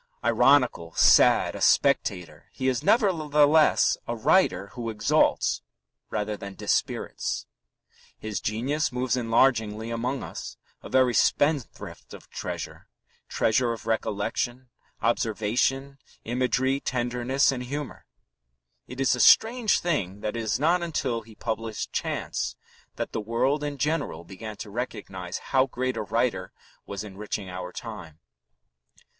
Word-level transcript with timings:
Ironical, 0.23 0.95
sad, 0.95 1.53
a 1.53 1.61
spectator, 1.61 2.47
he 2.53 2.67
is 2.67 2.81
nevertheless 2.81 3.97
a 4.07 4.15
writer 4.15 4.69
who 4.69 4.89
exalts 4.89 5.61
rather 6.09 6.35
than 6.35 6.55
dispirits. 6.55 7.45
His 8.17 8.39
genius 8.41 8.91
moves 8.91 9.15
enlargingly 9.15 9.91
among 9.91 10.23
us, 10.23 10.57
a 10.81 10.89
very 10.89 11.13
spendthrift 11.13 12.15
of 12.15 12.31
treasure 12.31 12.87
treasure 13.29 13.73
of 13.73 13.85
recollection, 13.85 14.69
observation, 15.03 15.99
imagery, 16.23 16.79
tenderness, 16.79 17.51
and 17.51 17.61
humour. 17.61 18.07
It 18.87 18.99
is 18.99 19.13
a 19.13 19.19
strange 19.19 19.81
thing 19.81 20.21
that 20.21 20.35
it 20.35 20.41
was 20.41 20.59
not 20.59 20.81
until 20.81 21.21
he 21.21 21.35
published 21.35 21.93
Chance 21.93 22.55
that 22.95 23.11
the 23.11 23.21
world 23.21 23.63
in 23.63 23.77
general 23.77 24.23
began 24.23 24.57
to 24.57 24.71
recognize 24.71 25.37
how 25.53 25.67
great 25.67 25.95
a 25.95 26.01
writer 26.01 26.51
was 26.87 27.03
enriching 27.03 27.51
our 27.51 27.71
time. 27.71 28.19